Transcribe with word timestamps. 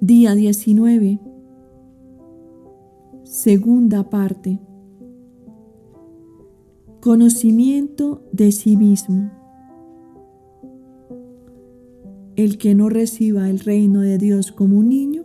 Día 0.00 0.36
19. 0.36 1.18
Segunda 3.24 4.08
parte. 4.08 4.60
Conocimiento 7.00 8.22
de 8.30 8.52
sí 8.52 8.76
mismo. 8.76 9.28
El 12.36 12.58
que 12.58 12.76
no 12.76 12.88
reciba 12.88 13.50
el 13.50 13.58
reino 13.58 14.02
de 14.02 14.18
Dios 14.18 14.52
como 14.52 14.78
un 14.78 14.88
niño, 14.88 15.24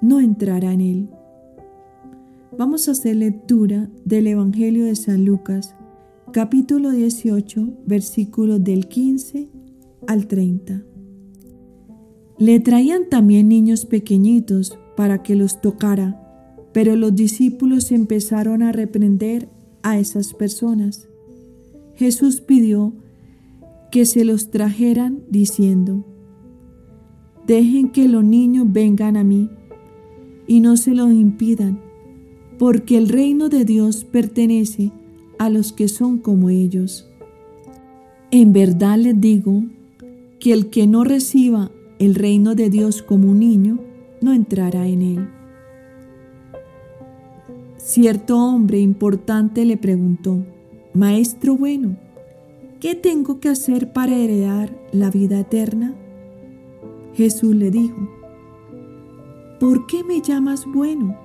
no 0.00 0.20
entrará 0.20 0.72
en 0.72 0.80
él. 0.82 1.08
Vamos 2.56 2.86
a 2.86 2.92
hacer 2.92 3.16
lectura 3.16 3.90
del 4.04 4.28
Evangelio 4.28 4.84
de 4.84 4.94
San 4.94 5.24
Lucas, 5.24 5.74
capítulo 6.32 6.92
18, 6.92 7.78
versículos 7.86 8.62
del 8.62 8.86
15 8.86 9.48
al 10.06 10.28
30. 10.28 10.84
Le 12.40 12.58
traían 12.58 13.10
también 13.10 13.50
niños 13.50 13.84
pequeñitos 13.84 14.78
para 14.96 15.22
que 15.22 15.36
los 15.36 15.60
tocara, 15.60 16.18
pero 16.72 16.96
los 16.96 17.14
discípulos 17.14 17.92
empezaron 17.92 18.62
a 18.62 18.72
reprender 18.72 19.50
a 19.82 19.98
esas 19.98 20.32
personas. 20.32 21.06
Jesús 21.96 22.40
pidió 22.40 22.94
que 23.90 24.06
se 24.06 24.24
los 24.24 24.50
trajeran 24.50 25.20
diciendo, 25.28 26.06
Dejen 27.46 27.90
que 27.90 28.08
los 28.08 28.24
niños 28.24 28.64
vengan 28.72 29.18
a 29.18 29.24
mí 29.24 29.50
y 30.46 30.60
no 30.60 30.78
se 30.78 30.94
los 30.94 31.12
impidan, 31.12 31.78
porque 32.58 32.96
el 32.96 33.10
reino 33.10 33.50
de 33.50 33.66
Dios 33.66 34.06
pertenece 34.06 34.92
a 35.38 35.50
los 35.50 35.74
que 35.74 35.88
son 35.88 36.16
como 36.16 36.48
ellos. 36.48 37.06
En 38.30 38.54
verdad 38.54 38.96
les 38.96 39.20
digo 39.20 39.62
que 40.38 40.54
el 40.54 40.70
que 40.70 40.86
no 40.86 41.04
reciba 41.04 41.70
el 42.00 42.14
reino 42.14 42.54
de 42.54 42.70
Dios 42.70 43.02
como 43.02 43.30
un 43.30 43.40
niño, 43.40 43.78
no 44.22 44.32
entrará 44.32 44.86
en 44.86 45.02
él. 45.02 45.28
Cierto 47.76 48.38
hombre 48.38 48.80
importante 48.80 49.66
le 49.66 49.76
preguntó, 49.76 50.38
Maestro 50.94 51.58
bueno, 51.58 51.98
¿qué 52.80 52.94
tengo 52.94 53.38
que 53.38 53.50
hacer 53.50 53.92
para 53.92 54.16
heredar 54.16 54.74
la 54.92 55.10
vida 55.10 55.40
eterna? 55.40 55.94
Jesús 57.12 57.54
le 57.54 57.70
dijo, 57.70 58.08
¿por 59.60 59.86
qué 59.86 60.02
me 60.02 60.22
llamas 60.22 60.64
bueno? 60.64 61.18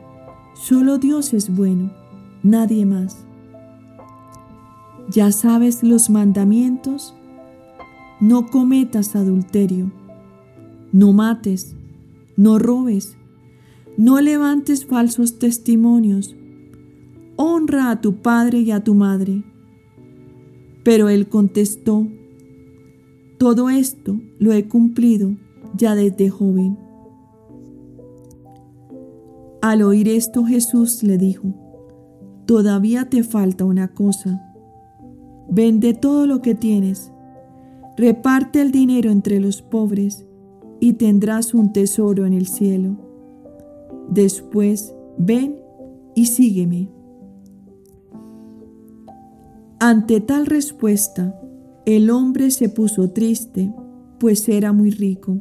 Solo 0.55 0.97
Dios 0.97 1.33
es 1.33 1.55
bueno, 1.55 1.93
nadie 2.43 2.85
más. 2.85 3.25
Ya 5.09 5.31
sabes 5.31 5.83
los 5.83 6.09
mandamientos, 6.09 7.15
no 8.19 8.47
cometas 8.47 9.15
adulterio 9.15 9.89
no 10.91 11.13
mates, 11.13 11.75
no 12.37 12.59
robes, 12.59 13.17
no 13.97 14.19
levantes 14.19 14.85
falsos 14.85 15.39
testimonios, 15.39 16.35
honra 17.37 17.91
a 17.91 18.01
tu 18.01 18.21
padre 18.21 18.59
y 18.59 18.71
a 18.71 18.83
tu 18.83 18.93
madre. 18.93 19.43
Pero 20.83 21.09
él 21.09 21.29
contestó, 21.29 22.07
todo 23.37 23.69
esto 23.69 24.19
lo 24.39 24.51
he 24.53 24.67
cumplido 24.67 25.35
ya 25.75 25.95
desde 25.95 26.29
joven. 26.29 26.77
Al 29.61 29.81
oír 29.81 30.09
esto 30.09 30.45
Jesús 30.45 31.01
le 31.03 31.17
dijo, 31.17 31.53
todavía 32.45 33.09
te 33.09 33.23
falta 33.23 33.65
una 33.65 33.93
cosa. 33.93 34.41
Vende 35.49 35.93
todo 35.93 36.27
lo 36.27 36.41
que 36.41 36.53
tienes, 36.53 37.11
reparte 37.97 38.61
el 38.61 38.71
dinero 38.71 39.09
entre 39.09 39.39
los 39.39 39.61
pobres 39.61 40.25
y 40.79 40.93
tendrás 40.93 41.53
un 41.53 41.73
tesoro 41.73 42.25
en 42.25 42.33
el 42.33 42.47
cielo. 42.47 42.97
Después, 44.09 44.93
ven 45.17 45.59
y 46.15 46.27
sígueme. 46.27 46.89
Ante 49.79 50.21
tal 50.21 50.45
respuesta, 50.45 51.39
el 51.85 52.09
hombre 52.09 52.49
se 52.51 52.69
puso 52.69 53.11
triste, 53.11 53.73
pues 54.19 54.47
era 54.49 54.73
muy 54.73 54.89
rico. 54.89 55.37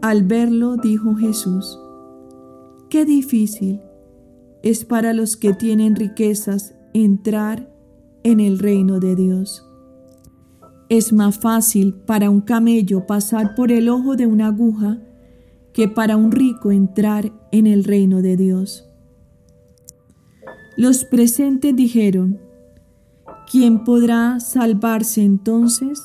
Al 0.00 0.22
verlo, 0.22 0.76
dijo 0.76 1.14
Jesús, 1.14 1.78
qué 2.88 3.04
difícil 3.04 3.80
es 4.62 4.84
para 4.84 5.12
los 5.12 5.36
que 5.36 5.52
tienen 5.54 5.96
riquezas 5.96 6.74
entrar 6.94 7.70
en 8.22 8.40
el 8.40 8.58
reino 8.58 9.00
de 9.00 9.14
Dios. 9.14 9.67
Es 10.88 11.12
más 11.12 11.38
fácil 11.38 11.94
para 11.94 12.30
un 12.30 12.40
camello 12.40 13.06
pasar 13.06 13.54
por 13.54 13.70
el 13.72 13.88
ojo 13.90 14.16
de 14.16 14.26
una 14.26 14.46
aguja 14.46 14.98
que 15.74 15.86
para 15.86 16.16
un 16.16 16.32
rico 16.32 16.72
entrar 16.72 17.30
en 17.52 17.66
el 17.66 17.84
reino 17.84 18.22
de 18.22 18.36
Dios. 18.36 18.88
Los 20.76 21.04
presentes 21.04 21.76
dijeron, 21.76 22.40
¿quién 23.50 23.84
podrá 23.84 24.40
salvarse 24.40 25.22
entonces? 25.22 26.02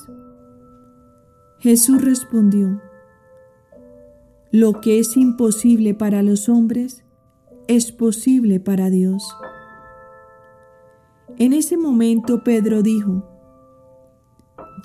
Jesús 1.60 2.02
respondió, 2.02 2.80
lo 4.50 4.80
que 4.80 4.98
es 4.98 5.16
imposible 5.16 5.94
para 5.94 6.22
los 6.22 6.48
hombres 6.48 7.04
es 7.68 7.90
posible 7.90 8.60
para 8.60 8.90
Dios. 8.90 9.24
En 11.38 11.52
ese 11.52 11.76
momento 11.76 12.44
Pedro 12.44 12.82
dijo, 12.82 13.33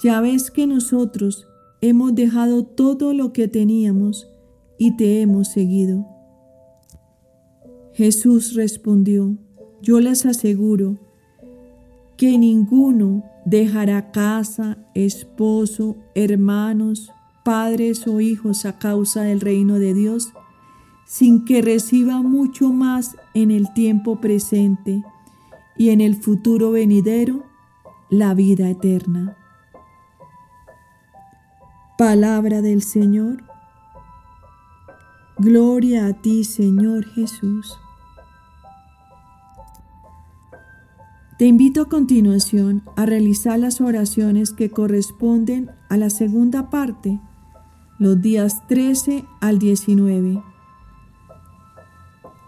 ya 0.01 0.21
ves 0.21 0.51
que 0.51 0.65
nosotros 0.65 1.47
hemos 1.81 2.15
dejado 2.15 2.63
todo 2.63 3.13
lo 3.13 3.33
que 3.33 3.47
teníamos 3.47 4.27
y 4.77 4.95
te 4.95 5.21
hemos 5.21 5.49
seguido. 5.49 6.05
Jesús 7.93 8.55
respondió, 8.55 9.35
yo 9.81 9.99
les 9.99 10.25
aseguro 10.25 10.97
que 12.17 12.37
ninguno 12.37 13.23
dejará 13.45 14.11
casa, 14.11 14.77
esposo, 14.93 15.97
hermanos, 16.15 17.11
padres 17.43 18.07
o 18.07 18.21
hijos 18.21 18.65
a 18.65 18.77
causa 18.77 19.23
del 19.23 19.41
reino 19.41 19.79
de 19.79 19.93
Dios, 19.93 20.29
sin 21.05 21.43
que 21.45 21.61
reciba 21.61 22.21
mucho 22.21 22.71
más 22.71 23.15
en 23.33 23.51
el 23.51 23.73
tiempo 23.73 24.21
presente 24.21 25.03
y 25.77 25.89
en 25.89 26.01
el 26.01 26.15
futuro 26.15 26.71
venidero 26.71 27.43
la 28.09 28.33
vida 28.33 28.69
eterna. 28.69 29.38
Palabra 31.99 32.61
del 32.61 32.81
Señor. 32.81 33.43
Gloria 35.37 36.07
a 36.07 36.13
ti, 36.13 36.45
Señor 36.45 37.03
Jesús. 37.03 37.77
Te 41.37 41.45
invito 41.45 41.81
a 41.81 41.89
continuación 41.89 42.83
a 42.95 43.05
realizar 43.05 43.59
las 43.59 43.81
oraciones 43.81 44.53
que 44.53 44.71
corresponden 44.71 45.71
a 45.89 45.97
la 45.97 46.09
segunda 46.09 46.69
parte, 46.69 47.19
los 47.97 48.21
días 48.21 48.65
13 48.69 49.25
al 49.41 49.59
19. 49.59 50.41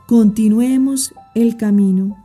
Continuemos 0.07 1.13
el 1.35 1.57
camino. 1.57 2.20